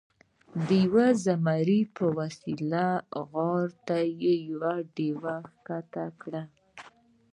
د 0.67 0.69
یوه 0.85 1.07
مزي 1.45 1.81
په 1.95 2.05
وسیله 2.17 2.85
یې 3.09 3.27
غار 3.31 3.69
ته 3.85 3.97
ډیوه 4.95 5.35
ښکته 5.51 6.05
کړه. 6.21 6.43